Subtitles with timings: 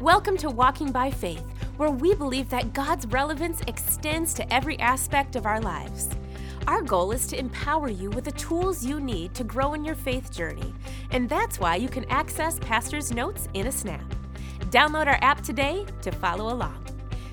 [0.00, 1.42] Welcome to Walking by Faith,
[1.76, 6.08] where we believe that God's relevance extends to every aspect of our lives.
[6.68, 9.96] Our goal is to empower you with the tools you need to grow in your
[9.96, 10.72] faith journey,
[11.10, 14.04] and that's why you can access Pastor's notes in a snap.
[14.66, 16.80] Download our app today to follow along.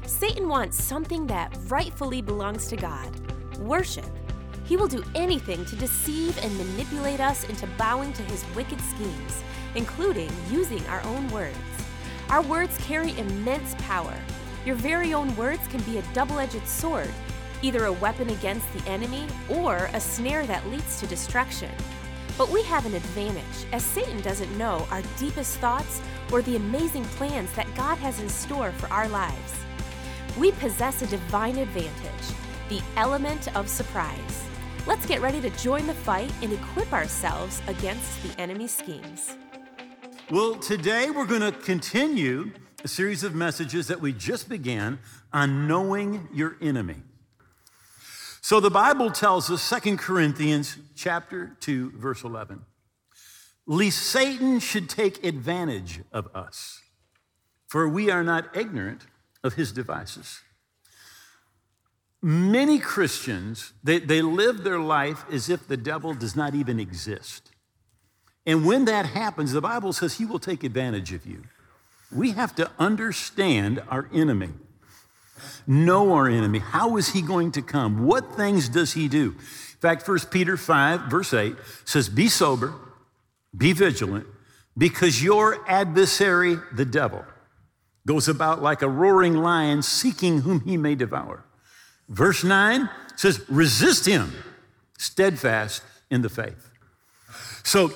[0.07, 3.11] Satan wants something that rightfully belongs to God
[3.59, 4.09] worship.
[4.63, 9.43] He will do anything to deceive and manipulate us into bowing to his wicked schemes,
[9.75, 11.74] including using our own words.
[12.29, 14.15] Our words carry immense power.
[14.65, 17.09] Your very own words can be a double edged sword,
[17.61, 21.69] either a weapon against the enemy or a snare that leads to destruction.
[22.37, 27.05] But we have an advantage, as Satan doesn't know our deepest thoughts or the amazing
[27.05, 29.53] plans that God has in store for our lives.
[30.37, 32.35] We possess a divine advantage,
[32.69, 34.43] the element of surprise.
[34.87, 39.37] Let's get ready to join the fight and equip ourselves against the enemy's schemes.
[40.31, 42.49] Well, today we're going to continue
[42.83, 44.97] a series of messages that we just began
[45.31, 47.03] on knowing your enemy.
[48.41, 52.65] So the Bible tells us 2 Corinthians chapter 2 verse 11.
[53.67, 56.81] Lest Satan should take advantage of us,
[57.67, 59.05] for we are not ignorant
[59.43, 60.41] of his devices.
[62.23, 67.51] Many Christians, they, they live their life as if the devil does not even exist.
[68.45, 71.43] And when that happens, the Bible says he will take advantage of you.
[72.11, 74.49] We have to understand our enemy,
[75.65, 76.59] know our enemy.
[76.59, 78.05] How is he going to come?
[78.05, 79.31] What things does he do?
[79.31, 82.73] In fact, 1 Peter 5, verse 8 says, Be sober,
[83.55, 84.27] be vigilant,
[84.77, 87.25] because your adversary, the devil,
[88.07, 91.43] goes about like a roaring lion seeking whom he may devour.
[92.07, 94.31] Verse 9 says, Resist him,
[94.97, 95.81] steadfast
[96.11, 96.71] in the faith.
[97.63, 97.91] So,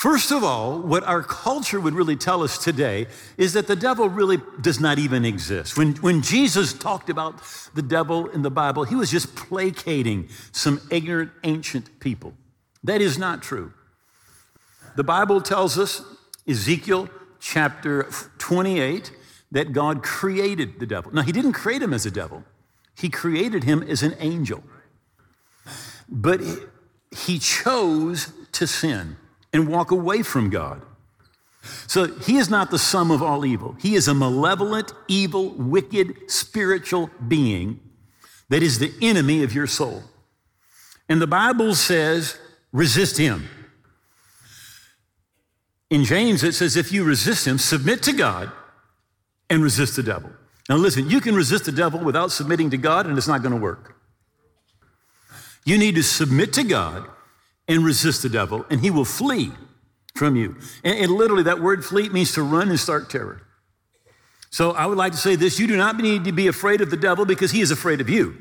[0.00, 3.06] First of all, what our culture would really tell us today
[3.36, 5.76] is that the devil really does not even exist.
[5.76, 7.42] When, when Jesus talked about
[7.74, 12.32] the devil in the Bible, he was just placating some ignorant ancient people.
[12.82, 13.74] That is not true.
[14.96, 16.00] The Bible tells us,
[16.48, 18.04] Ezekiel chapter
[18.38, 19.12] 28,
[19.52, 21.12] that God created the devil.
[21.12, 22.42] Now, he didn't create him as a devil,
[22.96, 24.64] he created him as an angel.
[26.08, 26.40] But
[27.14, 29.18] he chose to sin
[29.52, 30.82] and walk away from God.
[31.86, 33.76] So he is not the sum of all evil.
[33.78, 37.80] He is a malevolent, evil, wicked, spiritual being
[38.48, 40.02] that is the enemy of your soul.
[41.08, 42.38] And the Bible says,
[42.72, 43.48] resist him.
[45.90, 48.50] In James, it says, if you resist him, submit to God
[49.50, 50.30] and resist the devil.
[50.68, 53.54] Now, listen, you can resist the devil without submitting to God, and it's not going
[53.54, 53.96] to work.
[55.64, 57.08] You need to submit to God
[57.70, 59.52] and resist the devil, and he will flee
[60.16, 60.56] from you.
[60.82, 63.42] And, and, literally, that word flee means to run and start terror.
[64.50, 66.90] So I would like to say this you do not need to be afraid of
[66.90, 68.36] the devil because he is afraid of you.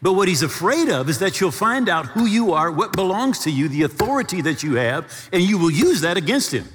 [0.00, 3.40] But what he's afraid of is that you'll find out who you are, what belongs
[3.40, 6.68] to you, the authority that you have, and you will use that against him.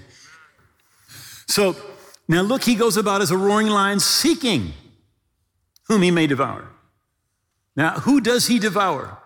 [1.48, 1.78] So
[2.28, 4.74] now look, he goes about as a roaring lion seeking
[5.88, 6.68] whom he may devour.
[7.78, 9.21] Now, who does he devour?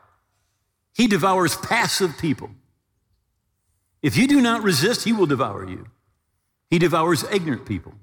[0.96, 2.52] He devours passive people.
[4.02, 5.88] If you do not resist, he will devour you.
[6.70, 7.96] He devours ignorant people.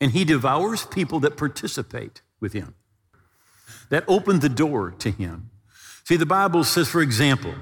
[0.00, 2.74] And he devours people that participate with him,
[3.88, 5.50] that open the door to him.
[6.04, 7.54] See, the Bible says, for example,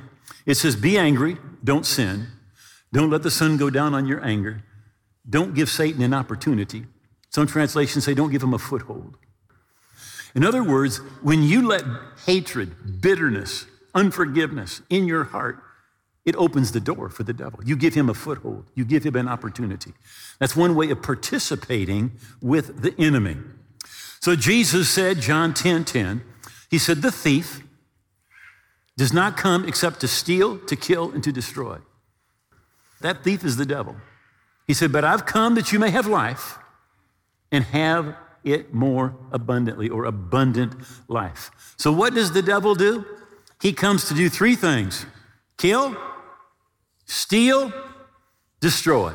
[0.45, 2.27] it says, Be angry, don't sin.
[2.93, 4.65] Don't let the sun go down on your anger.
[5.29, 6.85] Don't give Satan an opportunity.
[7.31, 9.17] Some translations say, Don't give him a foothold.
[10.35, 11.85] In other words, when you let
[12.27, 15.63] hatred, bitterness, unforgiveness in your heart,
[16.25, 17.61] it opens the door for the devil.
[17.65, 19.93] You give him a foothold, you give him an opportunity.
[20.39, 23.37] That's one way of participating with the enemy.
[24.21, 26.23] So Jesus said, John 10 10,
[26.71, 27.63] he said, The thief
[28.97, 31.79] does not come except to steal, to kill, and to destroy.
[33.01, 33.97] That thief is the devil.
[34.67, 36.59] He said, But I've come that you may have life
[37.51, 40.75] and have it more abundantly or abundant
[41.09, 41.51] life.
[41.77, 43.05] So, what does the devil do?
[43.63, 45.07] He comes to do three things
[45.57, 45.97] kill,
[47.07, 47.73] steal,
[48.61, 49.13] destroy.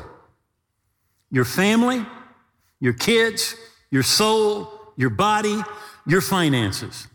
[1.30, 2.06] Your family,
[2.80, 3.54] your kids,
[3.90, 5.60] your soul, your body,
[6.06, 7.08] your finances.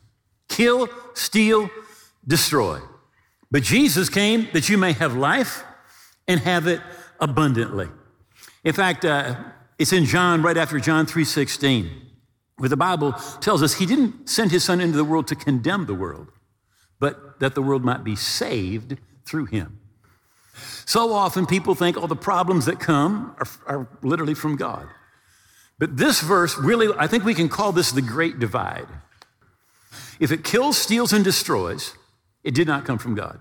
[0.48, 1.72] Kill, steal,
[2.28, 2.80] destroy.
[3.50, 5.64] But Jesus came that you may have life
[6.28, 6.82] and have it
[7.20, 7.88] abundantly.
[8.64, 9.44] In fact, uh,
[9.80, 11.90] it's in John, right after John 3.16,
[12.58, 15.88] where the Bible tells us he didn't send his son into the world to condemn
[15.88, 16.30] the world,
[17.04, 19.78] but that the world might be saved through him.
[20.86, 24.88] So often people think all the problems that come are, are literally from God.
[25.78, 28.88] But this verse really, I think we can call this the great divide.
[30.18, 31.94] If it kills, steals, and destroys,
[32.42, 33.38] it did not come from God.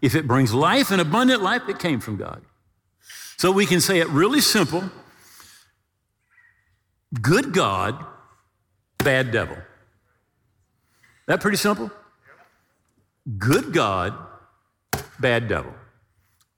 [0.00, 2.40] If it brings life and abundant life, it came from God.
[3.36, 4.84] So we can say it really simple
[7.20, 7.98] good God,
[8.98, 9.56] bad devil.
[11.28, 11.90] That pretty simple?
[13.36, 14.14] Good God,
[15.20, 15.74] bad devil.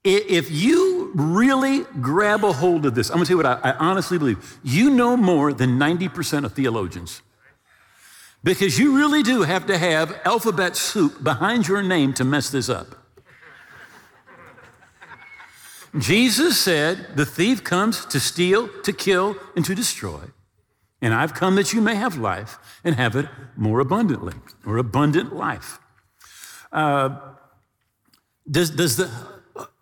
[0.03, 3.73] If you really grab a hold of this, I'm gonna tell you what I, I
[3.73, 4.59] honestly believe.
[4.63, 7.21] You know more than 90% of theologians.
[8.45, 12.69] Because you really do have to have alphabet soup behind your name to mess this
[12.69, 12.95] up.
[15.99, 20.21] Jesus said, The thief comes to steal, to kill, and to destroy.
[21.01, 24.33] And I've come that you may have life and have it more abundantly,
[24.65, 25.79] or abundant life.
[26.71, 27.17] Uh,
[28.49, 29.11] does, does the,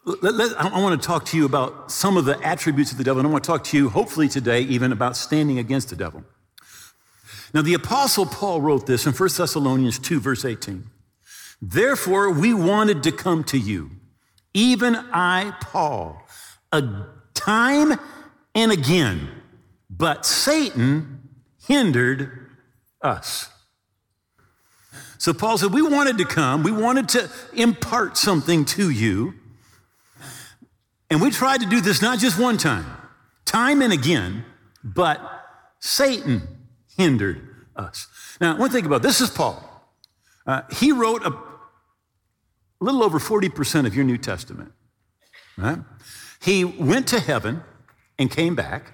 [0.06, 3.04] let, let, I want to talk to you about some of the attributes of the
[3.04, 5.96] devil, and I want to talk to you, hopefully today, even about standing against the
[5.96, 6.24] devil.
[7.54, 10.90] Now, the Apostle Paul wrote this in 1 Thessalonians 2, verse 18.
[11.62, 13.92] Therefore, we wanted to come to you,
[14.54, 16.22] even I, Paul,
[16.72, 16.84] a
[17.34, 18.00] time
[18.56, 19.30] and again
[20.00, 21.30] but Satan
[21.68, 22.50] hindered
[23.04, 23.50] us.
[25.20, 29.36] So Paul said, We wanted to come, we wanted to impart something to you.
[31.12, 32.86] And we tried to do this not just one time,
[33.46, 34.46] time and again,
[34.84, 35.20] but
[35.80, 36.48] Satan
[36.96, 38.08] hindered us.
[38.40, 39.64] Now, one thing about this is Paul.
[40.46, 41.36] Uh, he wrote a
[42.80, 44.72] little over 40% of your New Testament.
[45.58, 45.80] Right?
[46.42, 47.64] He went to heaven
[48.18, 48.94] and came back.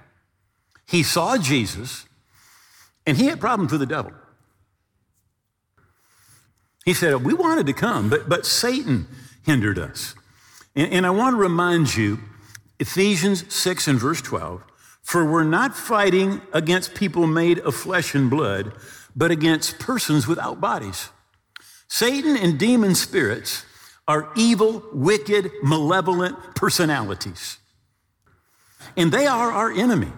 [0.87, 2.05] He saw Jesus,
[3.05, 4.11] and he had problems with the devil.
[6.85, 9.07] He said, We wanted to come, but, but Satan
[9.43, 10.15] hindered us.
[10.75, 12.19] And, and I want to remind you,
[12.79, 14.63] Ephesians 6 and verse 12,
[15.01, 18.73] for we're not fighting against people made of flesh and blood,
[19.15, 21.09] but against persons without bodies.
[21.87, 23.65] Satan and demon spirits
[24.07, 27.57] are evil, wicked, malevolent personalities.
[28.97, 30.11] And they are our enemy.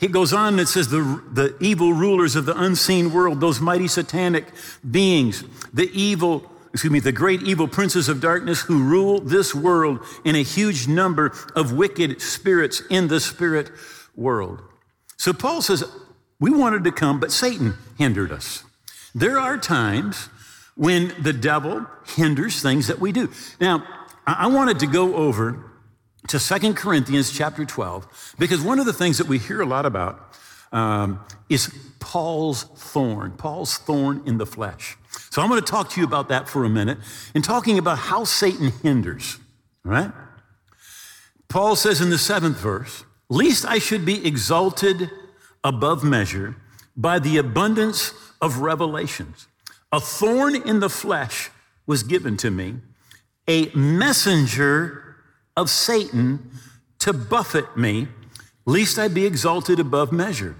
[0.00, 3.88] He goes on and says the, the evil rulers of the unseen world, those mighty
[3.88, 4.46] satanic
[4.88, 10.00] beings, the evil, excuse me, the great evil princes of darkness who rule this world
[10.24, 13.70] in a huge number of wicked spirits in the spirit
[14.14, 14.62] world.
[15.16, 15.84] So Paul says,
[16.40, 18.64] we wanted to come, but Satan hindered us.
[19.14, 20.28] There are times
[20.76, 23.30] when the devil hinders things that we do.
[23.60, 23.84] Now,
[24.26, 25.67] I wanted to go over
[26.28, 29.86] to Second Corinthians chapter 12, because one of the things that we hear a lot
[29.86, 30.34] about
[30.72, 34.96] um, is Paul's thorn, Paul's thorn in the flesh.
[35.30, 36.98] So I'm going to talk to you about that for a minute
[37.34, 39.38] and talking about how Satan hinders,
[39.84, 40.12] right?
[41.48, 45.10] Paul says in the seventh verse, Least I should be exalted
[45.62, 46.56] above measure
[46.96, 49.48] by the abundance of revelations.
[49.92, 51.50] A thorn in the flesh
[51.86, 52.76] was given to me,
[53.46, 55.07] a messenger
[55.58, 56.50] of Satan
[57.00, 58.06] to buffet me,
[58.64, 60.54] lest I be exalted above measure.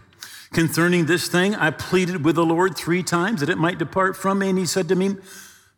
[0.53, 4.41] Concerning this thing, I pleaded with the Lord three times that it might depart from
[4.41, 4.49] me.
[4.49, 5.17] And he said to me,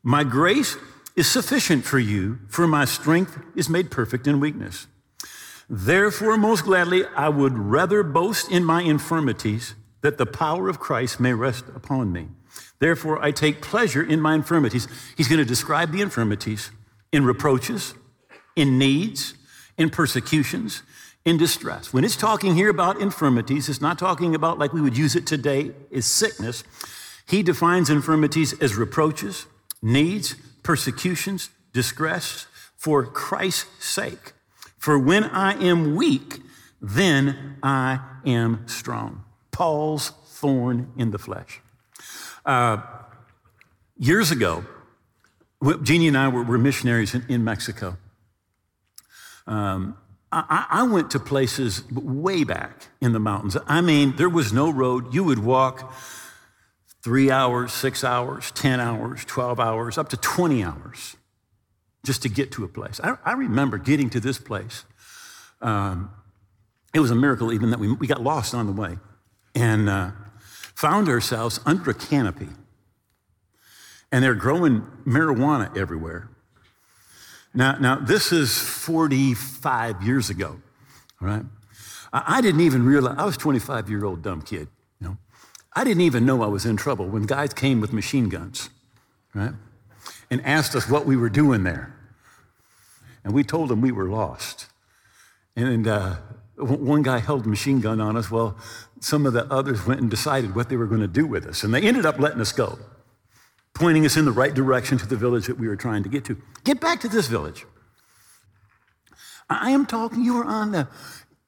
[0.02, 0.78] My grace
[1.16, 4.86] is sufficient for you, for my strength is made perfect in weakness.
[5.68, 11.20] Therefore, most gladly, I would rather boast in my infirmities, that the power of Christ
[11.20, 12.28] may rest upon me.
[12.78, 14.88] Therefore, I take pleasure in my infirmities.
[15.14, 16.70] He's going to describe the infirmities
[17.12, 17.92] in reproaches,
[18.56, 19.34] in needs,
[19.76, 20.82] in persecutions,
[21.24, 21.92] in distress.
[21.92, 25.26] When it's talking here about infirmities, it's not talking about like we would use it
[25.26, 26.64] today, is sickness.
[27.26, 29.46] He defines infirmities as reproaches,
[29.82, 34.32] needs, persecutions, distress for Christ's sake.
[34.78, 36.40] For when I am weak,
[36.80, 39.24] then I am strong.
[39.50, 41.60] Paul's thorn in the flesh.
[42.46, 42.78] Uh,
[43.98, 44.64] years ago,
[45.82, 47.98] Jeannie and I were, were missionaries in, in Mexico.
[49.50, 49.96] Um,
[50.30, 53.56] I, I, went to places way back in the mountains.
[53.66, 55.12] I mean, there was no road.
[55.12, 55.92] You would walk
[57.02, 61.16] three hours, six hours, 10 hours, 12 hours, up to 20 hours
[62.04, 63.00] just to get to a place.
[63.02, 64.84] I, I remember getting to this place.
[65.60, 66.12] Um,
[66.94, 68.98] it was a miracle, even that we, we got lost on the way
[69.56, 70.12] and uh,
[70.76, 72.48] found ourselves under a canopy.
[74.12, 76.30] And they're growing marijuana everywhere.
[77.52, 80.60] Now, now this is 45 years ago,
[81.20, 81.44] right?
[82.12, 84.68] I, I didn't even realize, I was 25 year old dumb kid,
[85.00, 85.16] you know.
[85.74, 88.70] I didn't even know I was in trouble when guys came with machine guns,
[89.34, 89.52] right?
[90.30, 91.94] And asked us what we were doing there.
[93.24, 94.66] And we told them we were lost.
[95.56, 96.16] And uh,
[96.56, 98.30] one guy held a machine gun on us.
[98.30, 98.56] Well,
[99.00, 101.64] some of the others went and decided what they were going to do with us.
[101.64, 102.78] And they ended up letting us go,
[103.74, 106.24] pointing us in the right direction to the village that we were trying to get
[106.26, 106.40] to.
[106.64, 107.64] Get back to this village.
[109.48, 110.88] I am talking, you were on the,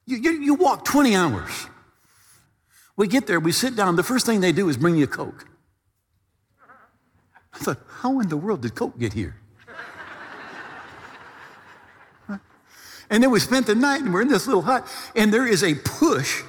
[0.05, 1.67] you, you, you walk 20 hours.
[2.97, 3.95] We get there, we sit down.
[3.95, 5.45] The first thing they do is bring you a Coke.
[7.53, 9.35] I thought, how in the world did Coke get here?
[13.09, 15.63] And then we spent the night and we're in this little hut, and there is
[15.63, 16.41] a push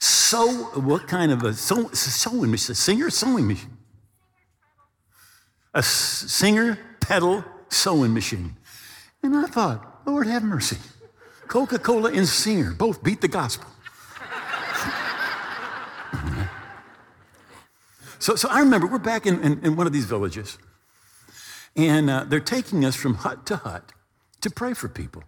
[0.00, 0.48] sew,
[0.80, 2.74] what kind of a sew, sewing machine?
[2.74, 3.76] Singer sewing machine?
[5.74, 8.56] A singer pedal sewing machine.
[9.22, 10.78] And I thought, Lord have mercy.
[11.48, 13.68] Coca Cola and singer both beat the gospel.
[18.18, 20.58] so, so I remember we're back in, in, in one of these villages,
[21.76, 23.92] and uh, they're taking us from hut to hut
[24.40, 25.22] to pray for people.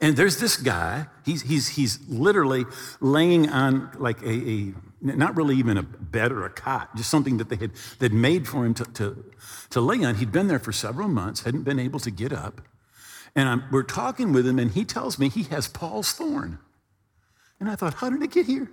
[0.00, 2.64] And there's this guy, he's, he's, he's literally
[3.00, 7.36] laying on like a, a, not really even a bed or a cot, just something
[7.36, 9.24] that they had that made for him to, to,
[9.70, 10.16] to lay on.
[10.16, 12.62] He'd been there for several months, hadn't been able to get up.
[13.34, 16.58] And I'm, we're talking with him, and he tells me he has Paul's thorn.
[17.60, 18.70] And I thought, how did it get here?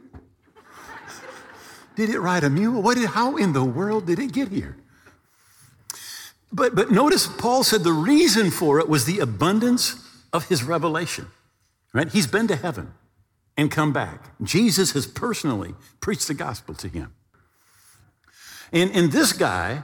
[1.95, 2.81] did it ride a mule?
[2.81, 4.77] What did, how in the world did it get here?
[6.51, 9.95] But, but notice Paul said the reason for it was the abundance
[10.31, 11.27] of his revelation,
[11.93, 12.09] right?
[12.09, 12.93] He's been to heaven
[13.57, 14.31] and come back.
[14.41, 17.13] Jesus has personally preached the gospel to him.
[18.71, 19.83] And, and this guy,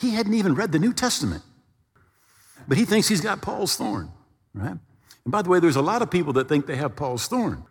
[0.00, 1.42] he hadn't even read the New Testament,
[2.66, 4.10] but he thinks he's got Paul's thorn,
[4.54, 4.78] right?
[5.24, 7.64] And by the way, there's a lot of people that think they have Paul's thorn.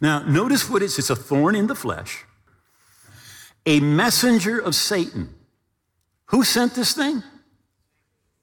[0.00, 2.24] Now, notice what it's it's a thorn in the flesh,
[3.64, 5.34] a messenger of Satan.
[6.26, 7.22] Who sent this thing?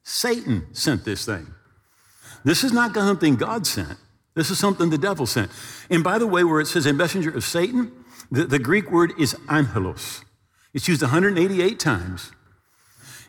[0.03, 1.47] Satan sent this thing.
[2.43, 3.97] This is not something God sent.
[4.35, 5.49] This is something the devil sent.
[5.89, 7.91] And by the way, where it says a messenger of Satan,
[8.29, 10.23] the, the Greek word is angelos.
[10.73, 12.31] It's used 188 times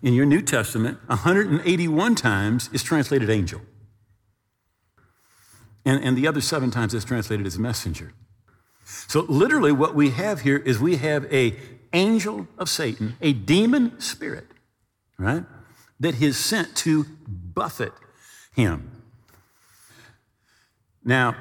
[0.02, 0.98] in your New Testament.
[1.06, 3.60] 181 times is translated angel.
[5.84, 8.12] And, and the other seven times it's translated as messenger.
[8.84, 11.54] So literally what we have here is we have a
[11.92, 14.46] angel of Satan, a demon spirit,
[15.18, 15.44] right?
[16.00, 17.92] that is sent to buffet
[18.54, 18.95] him.
[21.06, 21.36] Now,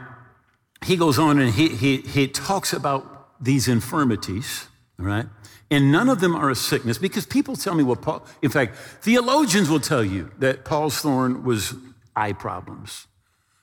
[0.86, 4.68] he goes on and he, he, he talks about these infirmities,
[4.98, 5.26] right?
[5.72, 8.76] And none of them are a sickness because people tell me, what Paul, in fact,
[9.02, 11.74] theologians will tell you that Paul's thorn was
[12.16, 13.08] eye problems.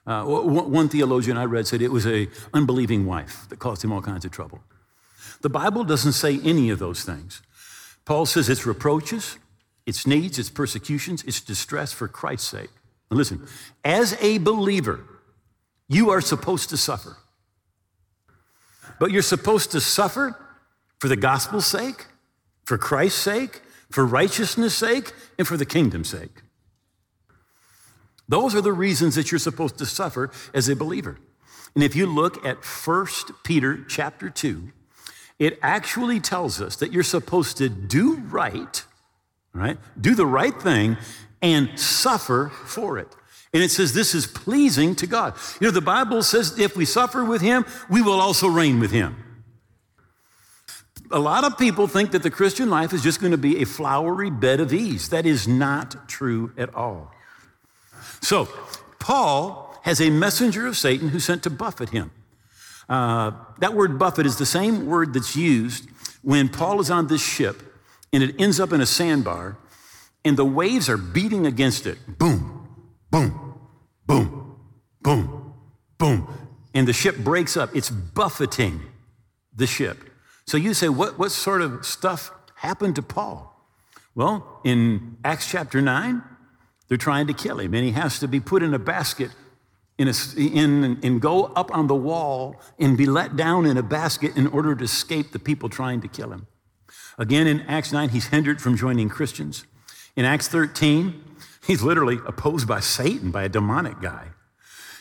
[0.04, 4.02] Uh, one theologian I read said it was a unbelieving wife that caused him all
[4.02, 4.60] kinds of trouble.
[5.42, 7.40] The Bible doesn't say any of those things.
[8.04, 9.38] Paul says it's reproaches,
[9.86, 12.70] its needs, its persecutions, its distress for Christ's sake.
[13.10, 13.46] Listen,
[13.84, 15.04] as a believer,
[15.88, 17.16] you are supposed to suffer.
[18.98, 20.36] But you're supposed to suffer
[20.98, 22.06] for the gospel's sake,
[22.64, 26.42] for Christ's sake, for righteousness' sake, and for the kingdom's sake.
[28.28, 31.18] Those are the reasons that you're supposed to suffer as a believer.
[31.74, 33.06] And if you look at 1
[33.44, 34.70] Peter chapter 2,
[35.38, 38.84] it actually tells us that you're supposed to do right
[39.52, 39.78] right?
[40.00, 40.96] Do the right thing
[41.40, 43.08] and suffer for it.
[43.54, 45.34] And it says this is pleasing to God.
[45.60, 48.90] You know, the Bible says if we suffer with him, we will also reign with
[48.90, 49.16] him.
[51.10, 53.66] A lot of people think that the Christian life is just going to be a
[53.66, 55.10] flowery bed of ease.
[55.10, 57.12] That is not true at all.
[58.22, 58.48] So,
[58.98, 62.12] Paul has a messenger of Satan who sent to buffet him.
[62.88, 65.88] Uh, that word buffet is the same word that's used
[66.22, 67.62] when Paul is on this ship
[68.12, 69.56] and it ends up in a sandbar,
[70.24, 71.98] and the waves are beating against it.
[72.18, 72.68] Boom,
[73.10, 73.41] boom,
[74.12, 74.56] boom,
[75.00, 75.54] boom,
[75.98, 76.28] boom.
[76.74, 77.74] And the ship breaks up.
[77.74, 78.82] It's buffeting
[79.54, 79.98] the ship.
[80.46, 83.48] So you say, what, what sort of stuff happened to Paul?
[84.14, 86.22] Well, in Acts chapter 9,
[86.88, 89.30] they're trying to kill him, and he has to be put in a basket
[89.98, 93.82] in a, in, and go up on the wall and be let down in a
[93.82, 96.46] basket in order to escape the people trying to kill him.
[97.18, 99.64] Again, in Acts 9, he's hindered from joining Christians.
[100.16, 101.22] In Acts 13,
[101.66, 104.28] he's literally opposed by Satan, by a demonic guy.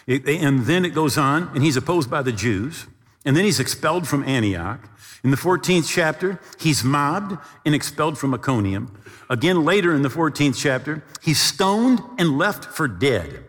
[0.08, 2.88] It, and then it goes on, and he's opposed by the Jews.
[3.24, 4.80] And then he's expelled from Antioch.
[5.24, 8.98] In the 14th chapter, he's mobbed and expelled from Iconium.
[9.30, 13.46] Again, later in the 14th chapter, he's stoned and left for dead.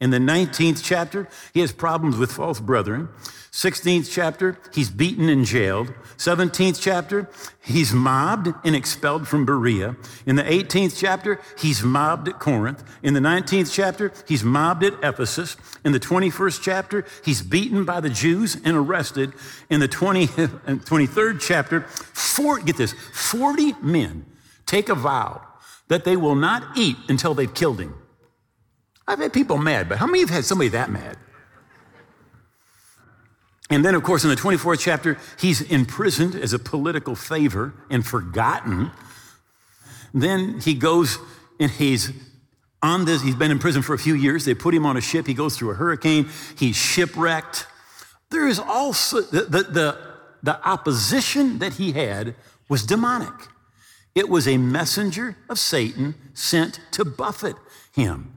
[0.00, 3.08] In the 19th chapter, he has problems with false brethren.
[3.52, 5.94] 16th chapter, he's beaten and jailed.
[6.16, 7.30] 17th chapter,
[7.62, 9.94] he's mobbed and expelled from Berea.
[10.26, 12.82] In the 18th chapter, he's mobbed at Corinth.
[13.04, 15.56] In the 19th chapter, he's mobbed at Ephesus.
[15.84, 19.32] In the 21st chapter, he's beaten by the Jews and arrested.
[19.70, 24.26] In the 20, 23rd chapter, four, get this, 40 men
[24.66, 25.46] take a vow
[25.86, 27.94] that they will not eat until they've killed him.
[29.06, 31.16] I've had people mad, but how many have had somebody that mad?
[33.70, 38.06] And then, of course, in the 24th chapter, he's imprisoned as a political favor and
[38.06, 38.90] forgotten.
[40.12, 41.18] Then he goes
[41.58, 42.12] and he's
[42.82, 44.44] on this, he's been in prison for a few years.
[44.44, 45.26] They put him on a ship.
[45.26, 46.28] He goes through a hurricane.
[46.58, 47.66] He's shipwrecked.
[48.30, 49.98] There is also the, the, the,
[50.42, 52.34] the opposition that he had
[52.68, 53.32] was demonic.
[54.14, 57.56] It was a messenger of Satan sent to buffet
[57.92, 58.33] him.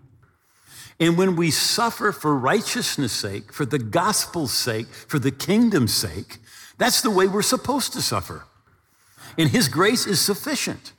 [1.00, 6.38] And when we suffer for righteousness' sake, for the gospel's sake, for the kingdom's sake,
[6.78, 8.46] that's the way we're supposed to suffer.
[9.38, 10.94] And His grace is sufficient.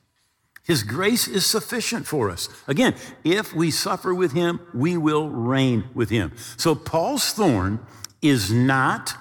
[0.63, 2.49] His grace is sufficient for us.
[2.69, 6.33] Again, if we suffer with Him, we will reign with Him.
[6.57, 7.81] So Paul's thorn
[8.23, 9.15] is not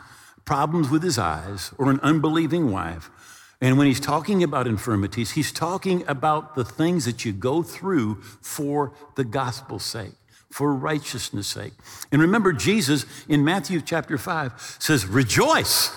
[0.47, 3.11] problems with his eyes or an unbelieving wife.
[3.59, 8.21] And when he's talking about infirmities, he's talking about the things that you go through
[8.41, 10.13] for the gospel's sake
[10.57, 11.73] for righteousness' sake.
[12.11, 15.91] And remember, Jesus in Matthew chapter 5 says, Rejoice,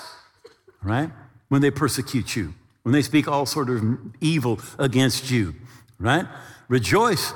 [0.82, 1.10] right?
[1.48, 2.52] When they persecute you,
[2.82, 3.82] when they speak all sort of
[4.20, 5.54] evil against you,
[5.98, 6.26] right?
[6.68, 7.32] Rejoice,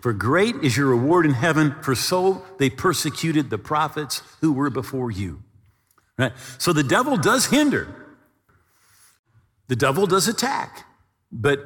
[0.00, 4.70] for great is your reward in heaven, for so they persecuted the prophets who were
[4.70, 5.42] before you.
[6.16, 6.32] Right?
[6.58, 7.92] So the devil does hinder,
[9.66, 10.84] the devil does attack.
[11.32, 11.58] But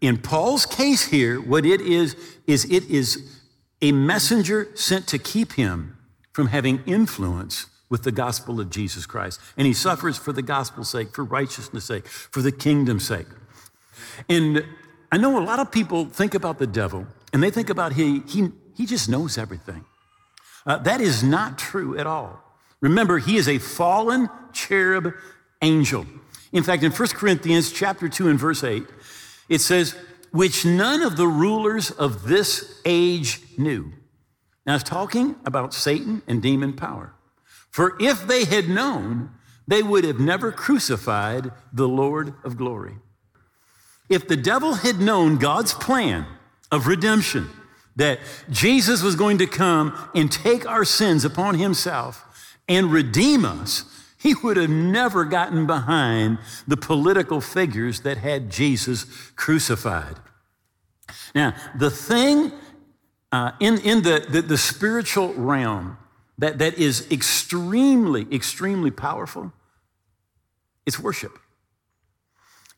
[0.00, 2.16] in Paul's case here, what it is,
[2.48, 3.35] is it is
[3.86, 5.96] a messenger sent to keep him
[6.32, 9.40] from having influence with the gospel of Jesus Christ.
[9.56, 13.28] And he suffers for the gospel's sake, for righteousness' sake, for the kingdom's sake.
[14.28, 14.64] And
[15.12, 18.22] I know a lot of people think about the devil and they think about he,
[18.26, 19.84] he, he just knows everything.
[20.66, 22.42] Uh, that is not true at all.
[22.80, 25.14] Remember, he is a fallen cherub
[25.62, 26.06] angel.
[26.52, 28.82] In fact, in 1 Corinthians chapter 2 and verse 8,
[29.48, 29.94] it says,
[30.36, 33.90] which none of the rulers of this age knew.
[34.66, 37.14] Now, it's talking about Satan and demon power.
[37.70, 39.30] For if they had known,
[39.66, 42.96] they would have never crucified the Lord of glory.
[44.10, 46.26] If the devil had known God's plan
[46.70, 47.48] of redemption,
[47.96, 48.18] that
[48.50, 53.84] Jesus was going to come and take our sins upon himself and redeem us,
[54.18, 60.16] he would have never gotten behind the political figures that had Jesus crucified.
[61.34, 62.52] Now, the thing
[63.32, 65.98] uh, in, in the, the, the spiritual realm
[66.38, 69.52] that, that is extremely, extremely powerful,
[70.84, 71.38] it's worship.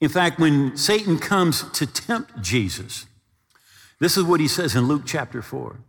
[0.00, 3.06] In fact, when Satan comes to tempt Jesus,
[3.98, 5.80] this is what he says in Luke chapter 4.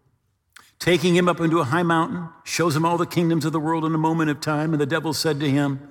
[0.80, 3.86] Taking him up into a high mountain, shows him all the kingdoms of the world
[3.86, 5.90] in a moment of time, and the devil said to him,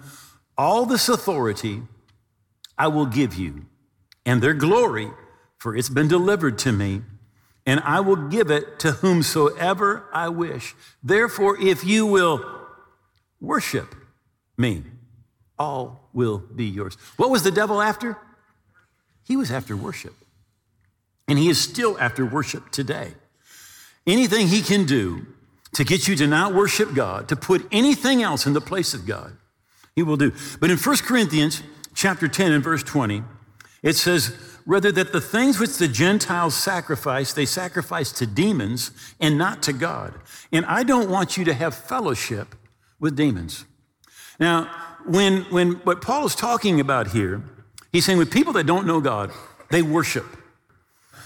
[0.57, 1.83] All this authority
[2.77, 3.67] I will give you,
[4.25, 5.11] and their glory
[5.59, 7.03] for it's been delivered to me,
[7.66, 10.75] and I will give it to whomsoever I wish.
[11.03, 12.44] Therefore, if you will
[13.40, 13.94] worship
[14.57, 14.85] me,
[15.59, 16.97] all will be yours.
[17.16, 18.16] What was the devil after?
[19.25, 20.14] He was after worship.
[21.27, 23.12] And he is still after worship today.
[24.07, 25.27] Anything he can do
[25.75, 29.05] to get you to not worship God, to put anything else in the place of
[29.05, 29.37] God,
[29.94, 30.33] he will do.
[30.59, 31.62] But in 1 Corinthians
[31.94, 33.23] chapter 10 and verse 20,
[33.83, 34.35] it says,
[34.69, 39.73] rather that the things which the Gentiles sacrifice, they sacrifice to demons and not to
[39.73, 40.13] God.
[40.53, 42.55] And I don't want you to have fellowship
[43.01, 43.65] with demons.
[44.39, 44.71] Now,
[45.07, 47.43] when, when what Paul is talking about here,
[47.93, 49.33] he's saying with people that don't know God,
[49.71, 50.27] they worship.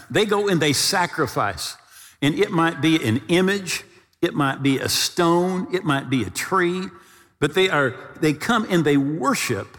[0.09, 1.75] They go and they sacrifice.
[2.21, 3.83] And it might be an image,
[4.21, 6.85] it might be a stone, it might be a tree,
[7.41, 9.77] but they are they come and they worship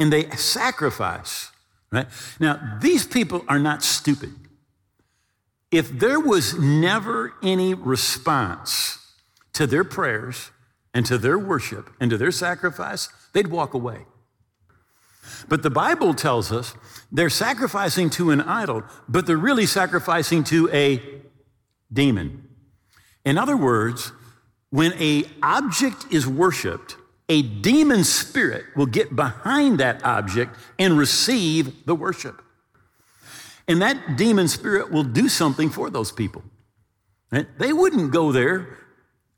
[0.00, 1.51] and they sacrifice
[1.92, 2.06] Right?
[2.40, 4.34] Now, these people are not stupid.
[5.70, 8.98] If there was never any response
[9.52, 10.50] to their prayers
[10.94, 14.06] and to their worship and to their sacrifice, they'd walk away.
[15.48, 16.74] But the Bible tells us
[17.10, 21.02] they're sacrificing to an idol, but they're really sacrificing to a
[21.92, 22.48] demon.
[23.24, 24.12] In other words,
[24.70, 26.96] when a object is worshiped,
[27.32, 32.42] a demon spirit will get behind that object and receive the worship.
[33.66, 36.42] And that demon spirit will do something for those people.
[37.30, 38.76] They wouldn't go there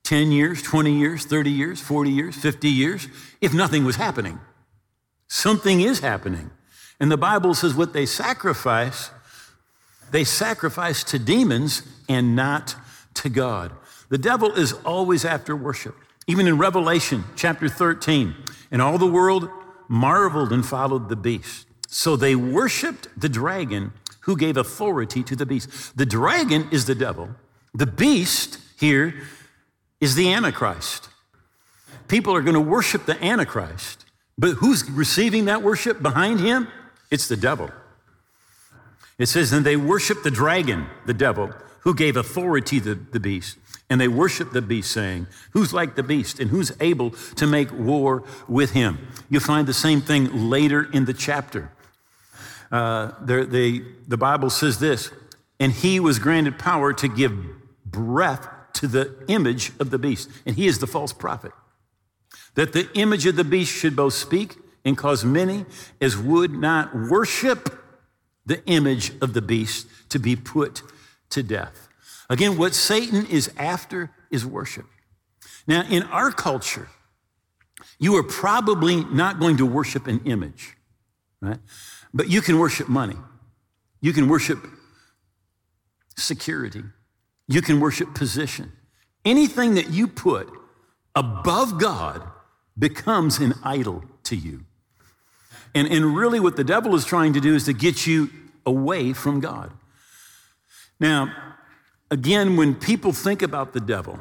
[0.02, 3.06] 10 years, 20 years, 30 years, 40 years, 50 years
[3.40, 4.40] if nothing was happening.
[5.28, 6.50] Something is happening.
[6.98, 9.12] And the Bible says what they sacrifice,
[10.10, 12.74] they sacrifice to demons and not
[13.14, 13.70] to God.
[14.08, 15.94] The devil is always after worship.
[16.26, 18.34] Even in Revelation chapter 13,
[18.70, 19.48] and all the world
[19.88, 21.66] marveled and followed the beast.
[21.88, 25.96] So they worshiped the dragon who gave authority to the beast.
[25.96, 27.28] The dragon is the devil.
[27.74, 29.14] The beast here
[30.00, 31.08] is the Antichrist.
[32.08, 34.04] People are going to worship the Antichrist,
[34.36, 36.68] but who's receiving that worship behind him?
[37.10, 37.70] It's the devil.
[39.18, 43.58] It says, and they worship the dragon, the devil, who gave authority to the beast.
[43.90, 47.70] And they worship the beast, saying, Who's like the beast and who's able to make
[47.72, 49.08] war with him?
[49.28, 51.70] You'll find the same thing later in the chapter.
[52.72, 55.10] Uh, the, the Bible says this,
[55.60, 57.32] and he was granted power to give
[57.84, 61.52] breath to the image of the beast, and he is the false prophet.
[62.54, 65.66] That the image of the beast should both speak and cause many
[66.00, 67.80] as would not worship
[68.46, 70.82] the image of the beast to be put
[71.30, 71.88] to death.
[72.30, 74.86] Again, what Satan is after is worship.
[75.66, 76.88] Now, in our culture,
[77.98, 80.76] you are probably not going to worship an image,
[81.40, 81.58] right?
[82.12, 83.16] But you can worship money.
[84.00, 84.58] You can worship
[86.16, 86.82] security.
[87.48, 88.72] You can worship position.
[89.24, 90.48] Anything that you put
[91.14, 92.22] above God
[92.78, 94.64] becomes an idol to you.
[95.74, 98.30] And, and really, what the devil is trying to do is to get you
[98.64, 99.72] away from God.
[101.00, 101.53] Now,
[102.14, 104.18] again, when people think about the devil,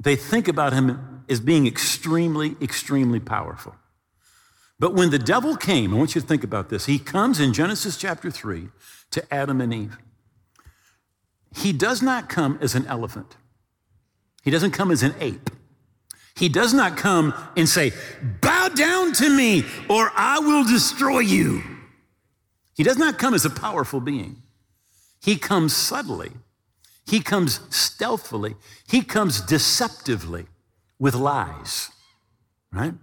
[0.00, 3.74] they think about him as being extremely, extremely powerful.
[4.78, 6.86] But when the devil came, I want you to think about this.
[6.86, 8.68] He comes in Genesis chapter 3
[9.10, 9.98] to Adam and Eve.
[11.56, 13.36] He does not come as an elephant,
[14.42, 15.50] he doesn't come as an ape.
[16.36, 17.92] He does not come and say,
[18.40, 21.64] Bow down to me, or I will destroy you.
[22.76, 24.40] He does not come as a powerful being.
[25.20, 26.30] He comes subtly,
[27.08, 28.54] he comes stealthily,
[28.86, 30.46] he comes deceptively
[30.98, 31.90] with lies,
[32.72, 32.94] right?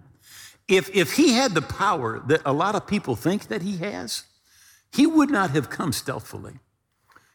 [0.68, 4.24] If, if he had the power that a lot of people think that he has,
[4.92, 6.54] he would not have come stealthily.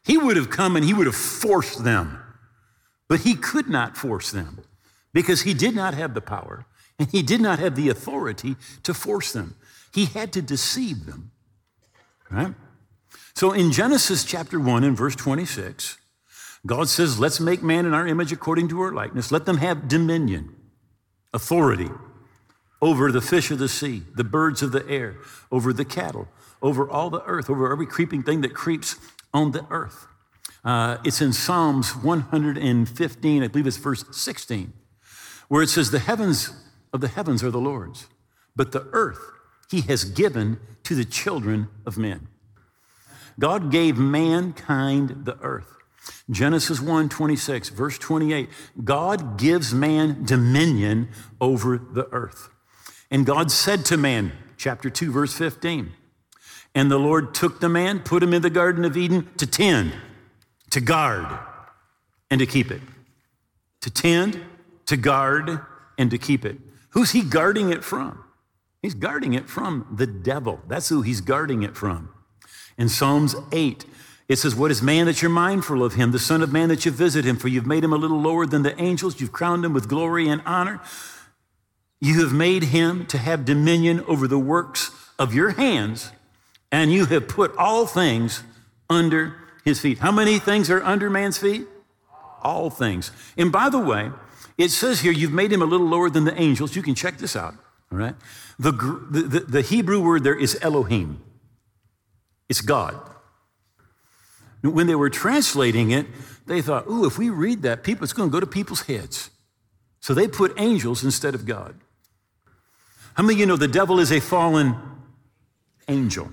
[0.03, 2.19] He would have come and he would have forced them.
[3.07, 4.59] But he could not force them
[5.13, 6.65] because he did not have the power
[6.97, 9.55] and he did not have the authority to force them.
[9.93, 11.31] He had to deceive them.
[12.29, 12.53] Right?
[13.35, 15.97] So in Genesis chapter 1 and verse 26,
[16.65, 19.31] God says, Let's make man in our image according to our likeness.
[19.31, 20.55] Let them have dominion,
[21.33, 21.89] authority
[22.81, 25.17] over the fish of the sea, the birds of the air,
[25.51, 26.27] over the cattle,
[26.61, 28.95] over all the earth, over every creeping thing that creeps
[29.33, 30.07] on the earth.
[30.63, 34.73] Uh, it's in Psalms 115, I believe it's verse 16,
[35.47, 36.51] where it says, The heavens
[36.93, 38.07] of the heavens are the Lord's,
[38.55, 39.19] but the earth
[39.69, 42.27] he has given to the children of men.
[43.39, 45.77] God gave mankind the earth.
[46.29, 48.49] Genesis 1 26, verse 28.
[48.83, 51.09] God gives man dominion
[51.39, 52.49] over the earth.
[53.09, 55.91] And God said to man, chapter 2, verse 15,
[56.73, 59.93] and the Lord took the man, put him in the Garden of Eden to tend,
[60.69, 61.27] to guard,
[62.29, 62.81] and to keep it.
[63.81, 64.41] To tend,
[64.85, 65.59] to guard,
[65.97, 66.57] and to keep it.
[66.91, 68.23] Who's he guarding it from?
[68.81, 70.61] He's guarding it from the devil.
[70.67, 72.09] That's who he's guarding it from.
[72.77, 73.85] In Psalms 8,
[74.31, 76.85] it says, What is man that you're mindful of him, the Son of Man that
[76.85, 77.35] you visit him?
[77.35, 80.29] For you've made him a little lower than the angels, you've crowned him with glory
[80.29, 80.79] and honor.
[81.99, 86.13] You have made him to have dominion over the works of your hands,
[86.71, 88.41] and you have put all things
[88.89, 89.97] under his feet.
[89.97, 91.67] How many things are under man's feet?
[92.41, 93.11] All things.
[93.37, 94.11] And by the way,
[94.57, 96.73] it says here, you've made him a little lower than the angels.
[96.73, 97.55] You can check this out,
[97.91, 98.15] all right?
[98.57, 101.21] The, the, the Hebrew word there is Elohim,
[102.47, 102.95] it's God.
[104.61, 106.05] When they were translating it,
[106.45, 109.31] they thought, ooh, if we read that, people, it's going to go to people's heads.
[109.99, 111.75] So they put angels instead of God.
[113.15, 114.75] How many of you know the devil is a fallen
[115.87, 116.29] angel?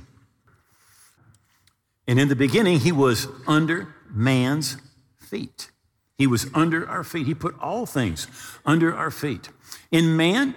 [2.06, 4.76] And in the beginning, he was under man's
[5.18, 5.70] feet.
[6.16, 7.26] He was under our feet.
[7.26, 8.26] He put all things
[8.64, 9.50] under our feet.
[9.90, 10.54] In man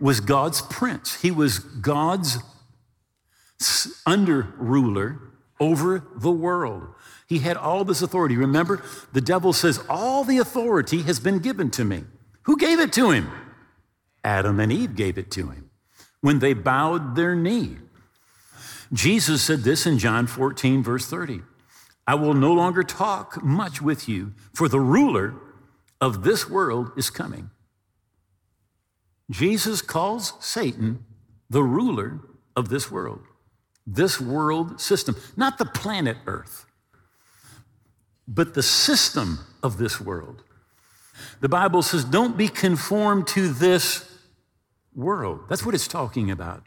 [0.00, 1.20] was God's prince.
[1.20, 2.38] He was God's
[4.06, 5.20] under ruler
[5.58, 6.88] over the world.
[7.26, 8.36] He had all this authority.
[8.36, 12.04] Remember, the devil says, All the authority has been given to me.
[12.42, 13.30] Who gave it to him?
[14.22, 15.70] Adam and Eve gave it to him
[16.20, 17.76] when they bowed their knee.
[18.92, 21.42] Jesus said this in John 14, verse 30
[22.06, 25.34] I will no longer talk much with you, for the ruler
[26.00, 27.50] of this world is coming.
[29.30, 31.04] Jesus calls Satan
[31.50, 32.20] the ruler
[32.54, 33.24] of this world,
[33.86, 36.66] this world system, not the planet Earth,
[38.28, 40.42] but the system of this world.
[41.40, 44.10] The Bible says, don't be conformed to this
[44.94, 45.40] world.
[45.48, 46.62] That's what it's talking about.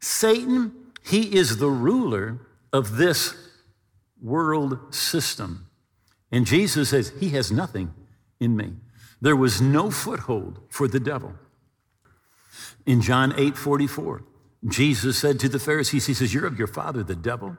[0.00, 0.72] Satan,
[1.04, 2.40] he is the ruler
[2.72, 3.34] of this
[4.20, 5.68] world system.
[6.30, 7.92] And Jesus says, He has nothing
[8.40, 8.72] in me.
[9.20, 11.34] There was no foothold for the devil.
[12.86, 14.24] In John 8 44,
[14.68, 17.58] Jesus said to the Pharisees, He says, You're of your father, the devil,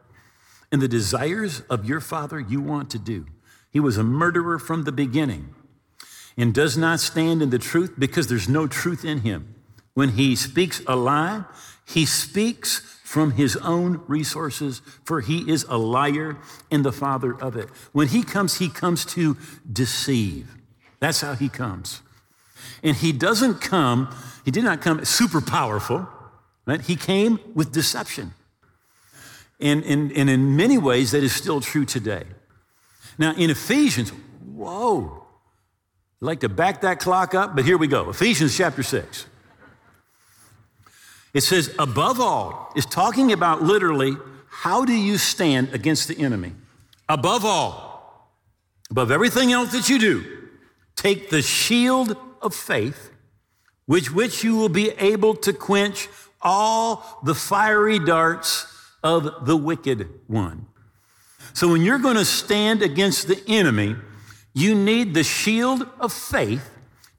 [0.74, 3.28] and the desires of your father you want to do.
[3.70, 5.54] He was a murderer from the beginning
[6.36, 9.54] and does not stand in the truth because there's no truth in him.
[9.94, 11.44] When he speaks a lie,
[11.88, 16.38] he speaks from his own resources, for he is a liar
[16.72, 17.70] and the father of it.
[17.92, 19.38] When he comes, he comes to
[19.72, 20.56] deceive.
[21.00, 22.02] That's how he comes.
[22.82, 24.12] And he doesn't come,
[24.44, 26.08] he did not come super powerful,
[26.66, 26.82] right?
[26.82, 28.34] He came with deception.
[29.60, 32.24] And, and, and in many ways, that is still true today.
[33.18, 35.26] Now, in Ephesians, whoa,
[36.22, 38.10] I'd like to back that clock up, but here we go.
[38.10, 39.26] Ephesians chapter 6.
[41.34, 44.16] It says, above all, is talking about literally
[44.50, 46.54] how do you stand against the enemy?
[47.10, 48.32] Above all,
[48.90, 50.24] above everything else that you do,
[50.96, 53.10] take the shield of faith,
[53.88, 56.08] with which you will be able to quench
[56.42, 58.68] all the fiery darts
[59.04, 60.68] of the wicked one.
[61.54, 63.96] So when you're going to stand against the enemy,
[64.54, 66.70] you need the shield of faith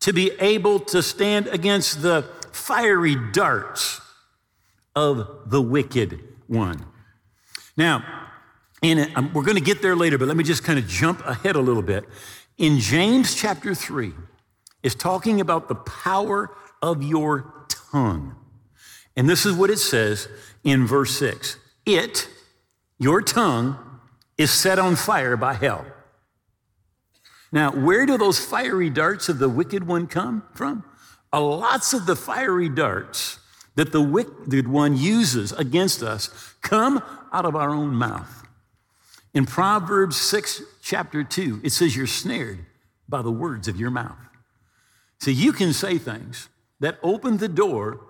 [0.01, 4.01] to be able to stand against the fiery darts
[4.97, 6.85] of the wicked one.
[7.77, 8.05] Now,
[8.83, 11.25] and um, we're going to get there later, but let me just kind of jump
[11.27, 12.05] ahead a little bit.
[12.59, 14.13] In James chapter 3,
[14.85, 18.37] is talking about the power of your tongue.
[19.17, 20.29] And this is what it says
[20.63, 22.29] in verse 6 It,
[22.99, 23.79] your tongue,
[24.37, 25.87] is set on fire by hell.
[27.53, 30.85] Now, where do those fiery darts of the wicked one come from?
[31.33, 33.39] Uh, lots of the fiery darts
[33.77, 38.45] that the wicked one uses against us come out of our own mouth.
[39.35, 42.65] In Proverbs 6, chapter 2, it says, You're snared
[43.09, 44.19] by the words of your mouth.
[45.19, 46.49] So you can say things
[46.81, 48.01] that open the door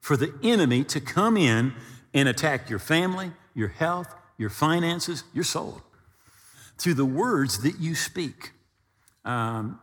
[0.00, 1.74] for the enemy to come in
[2.14, 5.82] and attack your family, your health, your finances, your soul
[6.78, 8.52] through the words that you speak.
[9.24, 9.80] Um,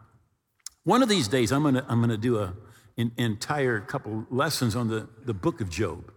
[0.84, 2.54] one of these days, I'm gonna, I'm gonna do a,
[2.98, 6.12] an entire couple lessons on the, the book of Job.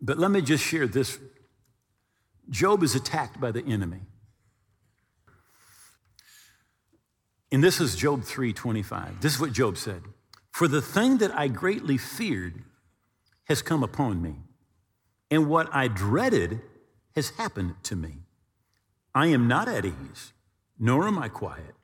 [0.00, 1.18] But let me just share this.
[2.48, 4.00] Job is attacked by the enemy.
[7.52, 9.20] And this is Job 3:25.
[9.20, 10.02] This is what Job said.
[10.52, 12.62] For the thing that I greatly feared
[13.44, 14.36] has come upon me,
[15.30, 16.60] and what I dreaded
[17.14, 18.18] has happened to me.
[19.14, 20.32] I am not at ease,
[20.78, 21.74] nor am I quiet.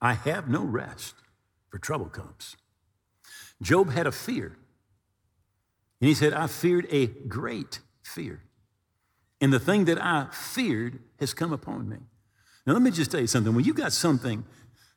[0.00, 1.14] I have no rest,
[1.70, 2.56] for trouble comes.
[3.60, 4.56] Job had a fear.
[6.00, 8.42] And he said, I feared a great fear.
[9.40, 11.98] And the thing that I feared has come upon me.
[12.66, 13.54] Now, let me just tell you something.
[13.54, 14.44] When you got something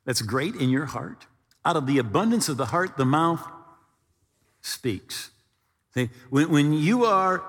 [0.05, 1.25] that's great in your heart,
[1.63, 3.43] out of the abundance of the heart, the mouth
[4.61, 5.31] speaks.
[5.95, 7.43] See, when, when you are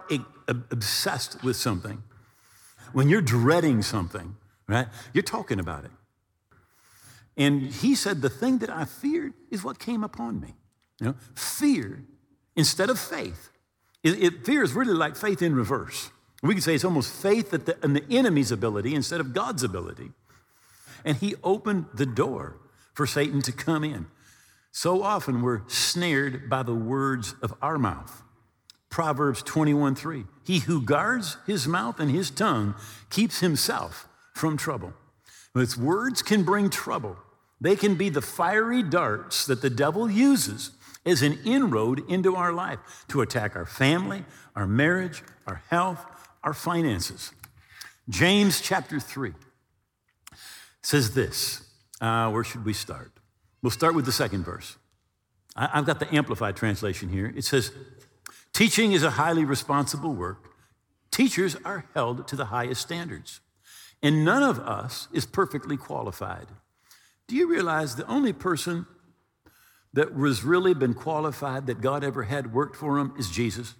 [0.49, 2.03] obsessed with something,
[2.93, 4.37] when you're dreading something,
[4.69, 5.91] right, you're talking about it.
[7.37, 10.55] And he said, The thing that I feared is what came upon me.
[11.01, 12.05] You know, fear
[12.55, 13.51] instead of faith.
[14.03, 16.11] It, it, fear is really like faith in reverse.
[16.43, 20.13] We could say it's almost faith the, in the enemy's ability instead of God's ability.
[21.05, 22.59] And he opened the door
[22.95, 24.07] for Satan to come in.
[24.71, 28.23] So often we're snared by the words of our mouth.
[28.91, 30.25] Proverbs 21 3.
[30.45, 32.75] He who guards his mouth and his tongue
[33.11, 34.93] keeps himself from trouble.
[35.55, 37.17] Its words can bring trouble.
[37.61, 40.73] They can be the fiery darts that the devil uses
[41.07, 46.05] as an inroad into our life to attack our family, our marriage, our health,
[46.43, 47.33] our finances.
[48.09, 49.33] James chapter 3
[50.83, 51.63] says this.
[52.01, 53.11] Uh, where should we start?
[53.63, 54.77] We'll start with the second verse.
[55.57, 57.33] I've got the Amplified translation here.
[57.35, 57.73] It says,
[58.57, 60.55] Teaching is a highly responsible work.
[61.11, 63.41] Teachers are held to the highest standards,
[64.03, 66.47] and none of us is perfectly qualified.
[67.29, 68.87] Do you realize the only person
[69.93, 73.75] that was really been qualified that God ever had worked for him is Jesus.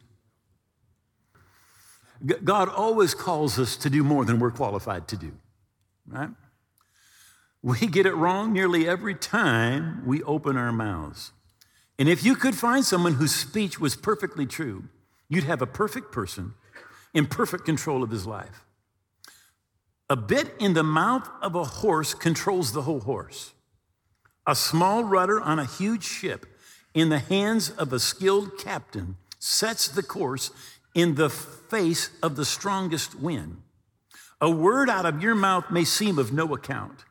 [2.45, 5.33] God always calls us to do more than we're qualified to do,
[6.07, 6.31] right?
[7.63, 11.33] We get it wrong nearly every time we open our mouths.
[11.99, 14.85] And if you could find someone whose speech was perfectly true,
[15.29, 16.55] you'd have a perfect person
[17.15, 18.65] in perfect control of his life.
[20.09, 23.53] A bit in the mouth of a horse controls the whole horse.
[24.47, 26.47] A small rudder on a huge ship
[26.95, 30.51] in the hands of a skilled captain sets the course
[30.95, 33.63] in the face of the strongest wind.
[34.41, 37.05] A word out of your mouth may seem of no account,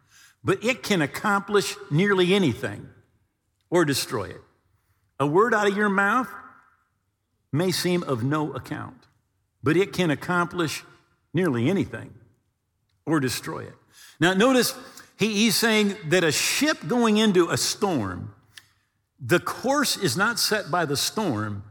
[0.43, 2.89] but it can accomplish nearly anything
[3.69, 4.41] or destroy it.
[5.19, 6.29] A word out of your mouth
[7.51, 9.07] may seem of no account,
[9.63, 10.83] but it can accomplish
[11.33, 12.13] nearly anything
[13.05, 13.75] or destroy it.
[14.19, 14.73] Now, notice
[15.17, 18.33] he, he's saying that a ship going into a storm,
[19.19, 21.63] the course is not set by the storm,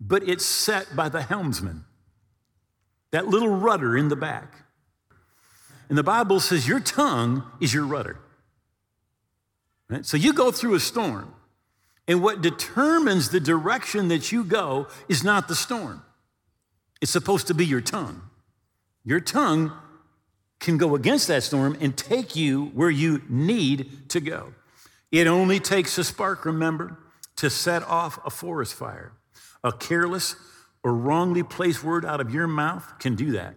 [0.00, 1.84] but it's set by the helmsman,
[3.10, 4.64] that little rudder in the back.
[5.88, 8.18] And the Bible says your tongue is your rudder.
[9.88, 10.06] Right?
[10.06, 11.34] So you go through a storm,
[12.08, 16.02] and what determines the direction that you go is not the storm.
[17.00, 18.22] It's supposed to be your tongue.
[19.04, 19.72] Your tongue
[20.60, 24.54] can go against that storm and take you where you need to go.
[25.10, 26.98] It only takes a spark, remember,
[27.36, 29.12] to set off a forest fire.
[29.64, 30.36] A careless
[30.82, 33.54] or wrongly placed word out of your mouth can do that.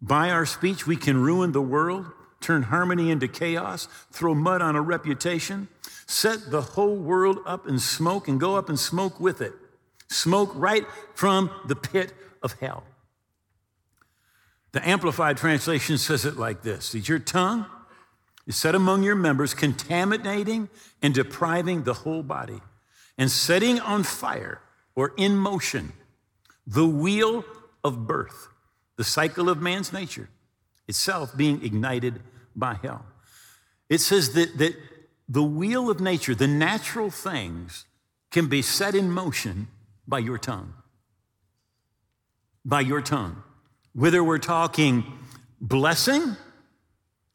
[0.00, 2.06] By our speech, we can ruin the world,
[2.42, 5.68] turn harmony into chaos, throw mud on a reputation,
[6.06, 9.52] set the whole world up in smoke and go up in smoke with it.
[10.08, 12.84] Smoke right from the pit of hell.
[14.72, 17.66] The Amplified Translation says it like this That your tongue
[18.46, 20.68] is set among your members, contaminating
[21.00, 22.60] and depriving the whole body
[23.16, 24.60] and setting on fire
[24.94, 25.92] or in motion
[26.66, 27.44] the wheel
[27.84, 28.48] of birth,
[28.96, 30.28] the cycle of man's nature
[30.88, 32.20] itself being ignited
[32.54, 33.04] by hell.
[33.88, 34.74] It says that, that
[35.28, 37.84] the wheel of nature, the natural things,
[38.30, 39.68] can be set in motion
[40.06, 40.74] by your tongue.
[42.64, 43.42] By your tongue.
[43.94, 45.04] Whether we're talking
[45.60, 46.36] blessing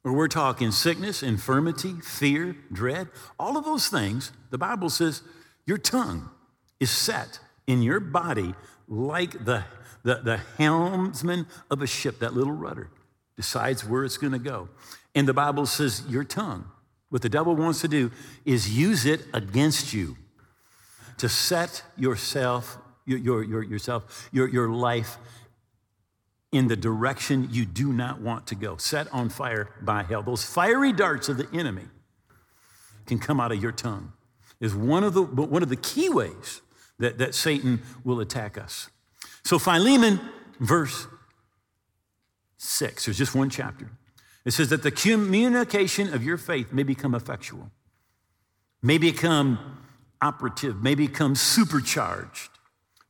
[0.04, 5.22] or we're talking sickness, infirmity, fear, dread, all of those things, the Bible says
[5.66, 6.30] your tongue
[6.80, 8.56] is set in your body
[8.88, 9.64] like the,
[10.04, 12.90] the, the helmsman of a ship, that little rudder
[13.36, 14.70] decides where it's going to go.
[15.18, 16.70] And the Bible says your tongue,
[17.10, 18.12] what the devil wants to do
[18.46, 20.16] is use it against you
[21.18, 25.18] to set yourself, your, your, your, yourself, your, your life
[26.52, 30.22] in the direction you do not want to go, set on fire by hell.
[30.22, 31.86] Those fiery darts of the enemy
[33.08, 34.14] can come out of your tongue
[34.60, 36.62] is one of the, one of the key ways
[37.00, 38.92] that, that Satan will attack us.
[39.44, 40.20] So, Philemon,
[40.60, 41.08] verse
[42.58, 43.90] 6, there's just one chapter.
[44.48, 47.70] It says that the communication of your faith may become effectual,
[48.82, 49.60] may become
[50.22, 52.50] operative, may become supercharged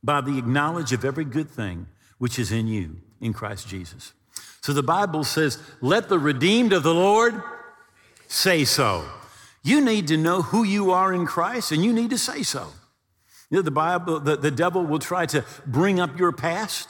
[0.02, 1.86] by the knowledge of every good thing
[2.18, 4.14] which is in you in Christ Jesus.
[4.62, 7.40] So the Bible says, Let the redeemed of the Lord
[8.26, 9.08] say so.
[9.62, 12.66] You need to know who you are in Christ and you need to say so.
[13.48, 16.88] You know, the Bible, the, the devil will try to bring up your past,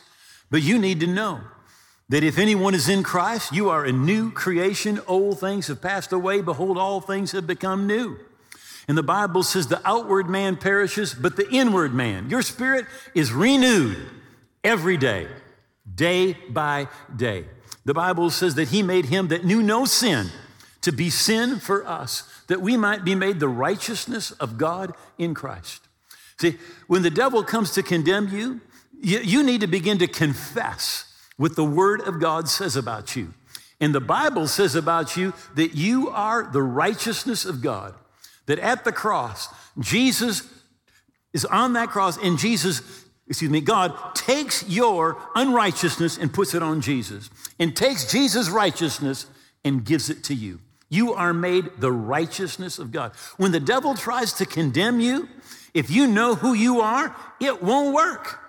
[0.51, 1.43] but you need to know
[2.09, 5.01] that if anyone is in Christ, you are a new creation.
[5.07, 6.41] Old things have passed away.
[6.41, 8.19] Behold, all things have become new.
[8.89, 13.33] And the Bible says the outward man perishes, but the inward man, your spirit is
[13.33, 13.99] renewed
[14.65, 15.29] every day,
[15.95, 17.45] day by day.
[17.85, 20.29] The Bible says that he made him that knew no sin
[20.81, 25.35] to be sin for us, that we might be made the righteousness of God in
[25.35, 25.87] Christ.
[26.41, 28.61] See, when the devil comes to condemn you,
[29.01, 31.08] you, need to begin to confess
[31.39, 33.33] what the Word of God says about you.
[33.81, 37.95] And the Bible says about you that you are the righteousness of God,
[38.47, 39.49] that at the cross,
[39.79, 40.43] Jesus
[41.33, 42.83] is on that cross, and Jesus,
[43.29, 49.27] excuse me, God takes your unrighteousness and puts it on Jesus, and takes Jesus' righteousness
[49.65, 50.61] and gives it to you.
[50.91, 53.13] You are made the righteousness of God.
[53.37, 55.29] When the devil tries to condemn you,
[55.75, 58.41] if you know who you are, it won't work.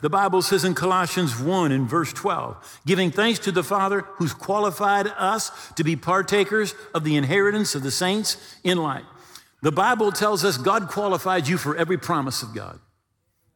[0.00, 4.32] The Bible says in Colossians 1 in verse 12, giving thanks to the Father who's
[4.32, 9.04] qualified us to be partakers of the inheritance of the saints in light.
[9.62, 12.80] The Bible tells us God qualified you for every promise of God.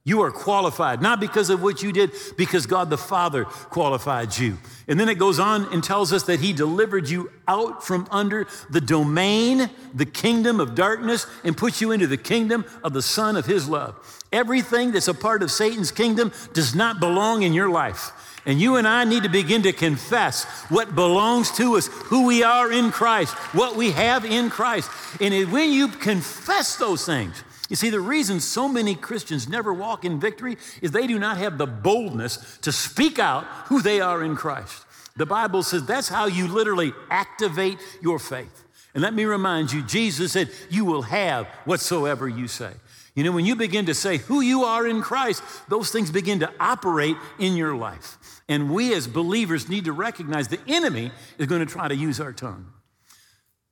[0.06, 4.58] You are qualified, not because of what you did, because God the Father qualified you.
[4.86, 8.46] And then it goes on and tells us that He delivered you out from under
[8.68, 13.34] the domain, the kingdom of darkness, and put you into the kingdom of the Son
[13.34, 13.96] of His love.
[14.30, 18.12] Everything that's a part of Satan's kingdom does not belong in your life.
[18.44, 22.42] And you and I need to begin to confess what belongs to us, who we
[22.42, 24.90] are in Christ, what we have in Christ.
[25.18, 30.04] And when you confess those things, you see, the reason so many Christians never walk
[30.04, 34.22] in victory is they do not have the boldness to speak out who they are
[34.22, 34.84] in Christ.
[35.16, 38.64] The Bible says that's how you literally activate your faith.
[38.92, 42.72] And let me remind you, Jesus said, You will have whatsoever you say.
[43.14, 46.40] You know, when you begin to say who you are in Christ, those things begin
[46.40, 48.18] to operate in your life.
[48.48, 52.20] And we as believers need to recognize the enemy is going to try to use
[52.20, 52.72] our tongue.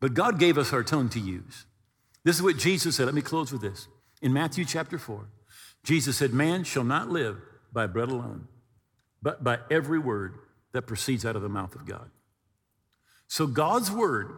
[0.01, 1.67] But God gave us our tongue to use.
[2.25, 3.07] This is what Jesus said.
[3.07, 3.89] Let me close with this.
[4.21, 5.27] In Matthew chapter 4,
[5.85, 7.39] Jesus said, Man shall not live
[7.73, 8.47] by bread alone,
[9.21, 10.35] but by every word
[10.73, 12.11] that proceeds out of the mouth of God.
[13.27, 14.31] So God's word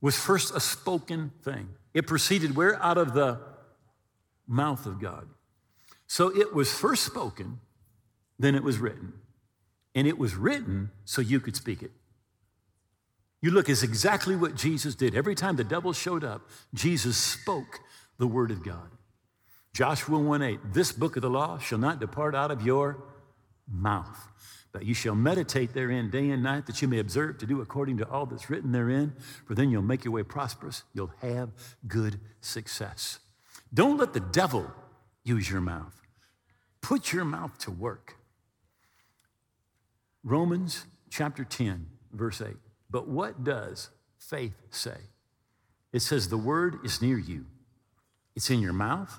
[0.00, 1.68] was first a spoken thing.
[1.92, 2.80] It proceeded where?
[2.82, 3.40] Out of the
[4.46, 5.28] mouth of God.
[6.06, 7.60] So it was first spoken,
[8.38, 9.12] then it was written.
[9.94, 11.90] And it was written so you could speak it.
[13.42, 15.14] You look, it's exactly what Jesus did.
[15.14, 16.42] Every time the devil showed up,
[16.74, 17.80] Jesus spoke
[18.18, 18.90] the word of God.
[19.72, 23.02] Joshua 1 8, this book of the law shall not depart out of your
[23.70, 24.28] mouth,
[24.72, 27.96] but you shall meditate therein day and night, that you may observe to do according
[27.98, 29.14] to all that's written therein,
[29.46, 30.82] for then you'll make your way prosperous.
[30.92, 31.50] You'll have
[31.86, 33.20] good success.
[33.72, 34.70] Don't let the devil
[35.24, 35.94] use your mouth.
[36.80, 38.16] Put your mouth to work.
[40.24, 42.56] Romans chapter 10, verse 8.
[42.90, 44.96] But what does faith say?
[45.92, 47.46] It says the word is near you,
[48.34, 49.18] it's in your mouth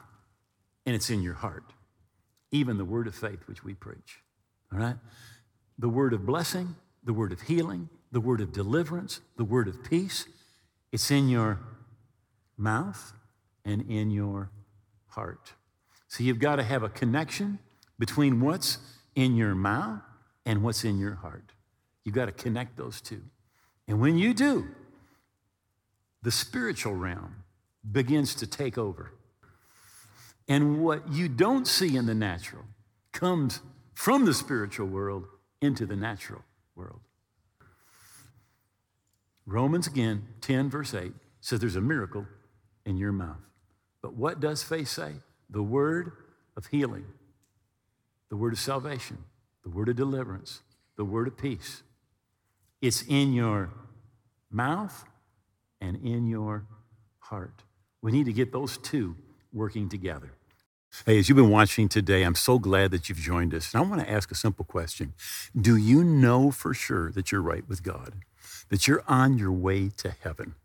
[0.86, 1.74] and it's in your heart.
[2.52, 4.22] Even the word of faith which we preach.
[4.74, 4.96] All right?
[5.78, 9.84] The word of blessing, the word of healing, the word of deliverance, the word of
[9.84, 10.26] peace.
[10.92, 11.60] It's in your
[12.58, 13.14] mouth
[13.64, 14.50] and in your
[15.08, 15.54] heart.
[16.08, 17.60] So you've got to have a connection
[17.98, 18.80] between what's
[19.16, 20.02] in your mouth
[20.46, 21.54] and what's in your heart.
[22.04, 23.22] You've got to connect those two.
[23.88, 24.68] And when you do,
[26.22, 27.44] the spiritual realm
[27.90, 29.12] begins to take over.
[30.48, 32.64] And what you don't see in the natural
[33.12, 33.62] comes
[33.94, 35.26] from the spiritual world
[35.62, 36.42] into the natural
[36.76, 37.00] world.
[39.46, 42.26] Romans again, 10 verse 8 says there's a miracle
[42.86, 43.42] in your mouth.
[44.02, 45.14] But what does faith say?
[45.50, 46.12] The word
[46.56, 47.06] of healing,
[48.30, 49.18] the word of salvation,
[49.64, 50.62] the word of deliverance,
[50.96, 51.84] the word of peace.
[52.82, 53.70] It's in your
[54.50, 55.06] mouth
[55.80, 56.66] and in your
[57.20, 57.64] heart.
[58.02, 59.16] We need to get those two
[59.54, 60.32] working together.
[61.06, 63.74] Hey, as you've been watching today, I'm so glad that you've joined us.
[63.74, 65.14] And I want to ask a simple question
[65.60, 68.16] Do you know for sure that you're right with God?
[68.70, 70.56] That you're on your way to heaven?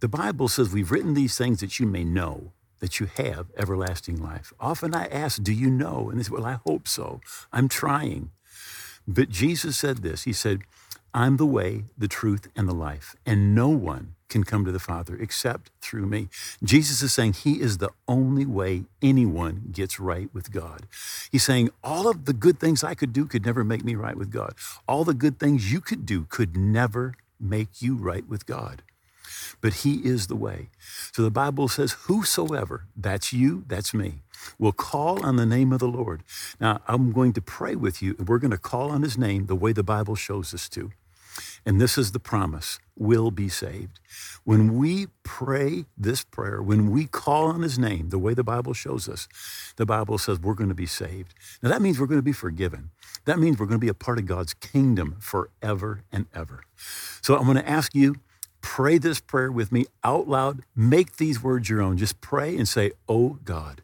[0.00, 4.16] The Bible says we've written these things that you may know that you have everlasting
[4.22, 4.54] life.
[4.58, 6.08] Often I ask, Do you know?
[6.08, 7.20] And they say, Well, I hope so.
[7.52, 8.30] I'm trying.
[9.06, 10.60] But Jesus said this He said,
[11.12, 14.78] I'm the way, the truth, and the life, and no one can come to the
[14.78, 16.28] Father except through me.
[16.62, 20.86] Jesus is saying He is the only way anyone gets right with God.
[21.30, 24.16] He's saying all of the good things I could do could never make me right
[24.16, 24.54] with God.
[24.88, 28.82] All the good things you could do could never make you right with God.
[29.60, 30.68] But He is the way.
[31.12, 34.22] So the Bible says, Whosoever, that's you, that's me,
[34.58, 36.22] will call on the name of the Lord.
[36.60, 39.46] Now, I'm going to pray with you, and we're going to call on His name
[39.46, 40.92] the way the Bible shows us to.
[41.66, 44.00] And this is the promise will be saved.
[44.44, 48.74] When we pray this prayer, when we call on his name, the way the Bible
[48.74, 49.28] shows us,
[49.76, 51.34] the Bible says we're going to be saved.
[51.62, 52.90] Now that means we're going to be forgiven.
[53.24, 56.62] That means we're going to be a part of God's kingdom forever and ever.
[57.22, 58.16] So I'm going to ask you,
[58.60, 60.62] pray this prayer with me out loud.
[60.76, 61.96] Make these words your own.
[61.96, 63.82] Just pray and say, Oh God,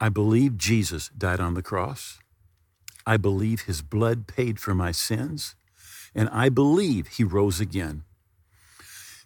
[0.00, 2.18] I believe Jesus died on the cross.
[3.06, 5.56] I believe his blood paid for my sins
[6.14, 8.04] and I believe he rose again,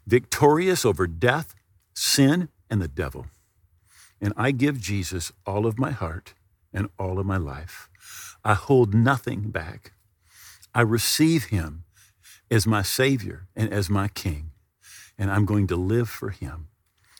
[0.07, 1.55] victorious over death,
[1.95, 3.27] sin, and the devil.
[4.21, 6.35] And I give Jesus all of my heart
[6.73, 7.89] and all of my life.
[8.45, 9.93] I hold nothing back.
[10.75, 11.85] I receive him
[12.51, 14.53] as my Savior and as my King,
[15.19, 16.69] and I'm going to live for him.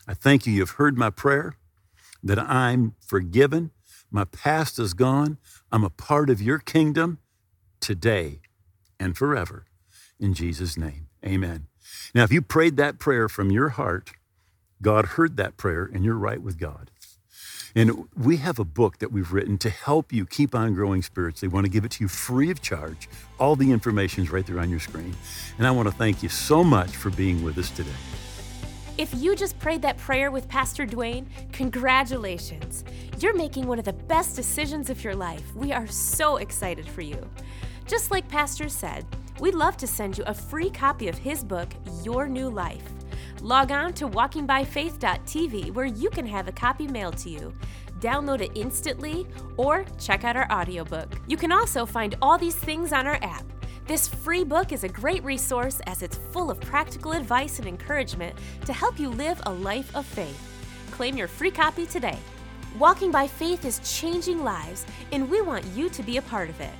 [0.07, 0.53] I thank you.
[0.53, 1.55] You've heard my prayer,
[2.23, 3.71] that I'm forgiven.
[4.11, 5.39] My past is gone.
[5.71, 7.19] I'm a part of your kingdom
[7.81, 8.41] today
[8.99, 9.67] and forever.
[10.19, 11.67] In Jesus' name, amen.
[12.15, 14.11] Now, if you prayed that prayer from your heart,
[14.83, 16.91] God heard that prayer and you're right with God.
[17.75, 21.49] And we have a book that we've written to help you keep on growing spiritually.
[21.49, 23.09] We want to give it to you free of charge.
[23.39, 25.15] All the information is right there on your screen.
[25.59, 27.91] And I want to thank you so much for being with us today.
[28.97, 32.85] If you just prayed that prayer with Pastor Duane, congratulations.
[33.21, 35.55] You're making one of the best decisions of your life.
[35.55, 37.25] We are so excited for you.
[37.89, 39.07] Just like Pastor said,
[39.41, 41.71] we'd love to send you a free copy of his book,
[42.05, 42.83] Your New Life.
[43.41, 47.55] Log on to walkingbyfaith.tv where you can have a copy mailed to you.
[47.99, 49.27] Download it instantly
[49.57, 51.19] or check out our audiobook.
[51.29, 53.47] You can also find all these things on our app.
[53.87, 58.37] This free book is a great resource as it's full of practical advice and encouragement
[58.67, 60.39] to help you live a life of faith.
[60.91, 62.19] Claim your free copy today.
[62.79, 66.61] Walking by Faith is changing lives, and we want you to be a part of
[66.61, 66.71] it.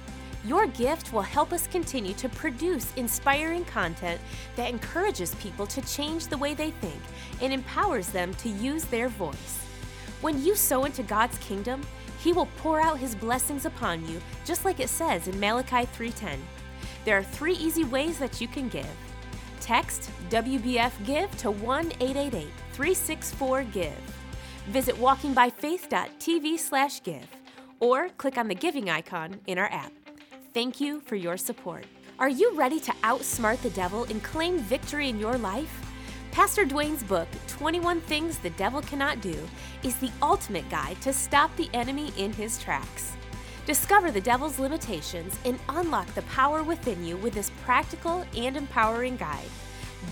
[0.49, 4.19] Your gift will help us continue to produce inspiring content
[4.57, 7.03] that encourages people to change the way they think
[7.43, 9.59] and empowers them to use their voice.
[10.23, 11.83] When you sow into God's kingdom,
[12.21, 16.39] He will pour out His blessings upon you, just like it says in Malachi 3:10.
[17.05, 18.97] There are three easy ways that you can give.
[19.61, 24.03] Text WBF Give to 1 888 364 Give.
[24.69, 27.29] Visit walkingbyfaith.tv slash give
[27.81, 30.08] or click on the giving icon in our app.
[30.55, 31.85] Thank you for your support.
[32.19, 35.85] Are you ready to outsmart the devil and claim victory in your life?
[36.33, 39.37] Pastor Duane's book, 21 Things the Devil Cannot Do,
[39.83, 43.13] is the ultimate guide to stop the enemy in his tracks.
[43.67, 49.19] Discover the devil's limitations and unlock the power within you with this practical and empowering
[49.19, 49.51] guide.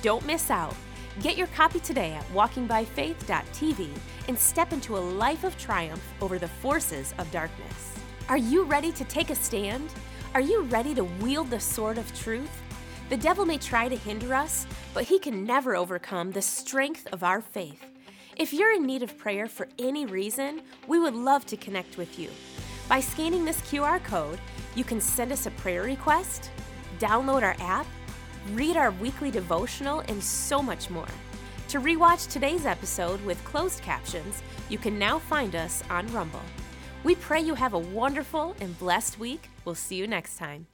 [0.03, 0.76] Don't miss out.
[1.22, 3.89] Get your copy today at walkingbyfaith.tv
[4.28, 7.95] and step into a life of triumph over the forces of darkness.
[8.28, 9.89] Are you ready to take a stand?
[10.37, 12.61] Are you ready to wield the sword of truth?
[13.09, 17.22] The devil may try to hinder us, but he can never overcome the strength of
[17.22, 17.82] our faith.
[18.37, 22.18] If you're in need of prayer for any reason, we would love to connect with
[22.18, 22.28] you.
[22.87, 24.39] By scanning this QR code,
[24.74, 26.51] you can send us a prayer request,
[26.99, 27.87] download our app,
[28.53, 31.09] read our weekly devotional, and so much more.
[31.68, 36.43] To rewatch today's episode with closed captions, you can now find us on Rumble.
[37.05, 39.49] We pray you have a wonderful and blessed week.
[39.64, 40.66] We'll see you next time.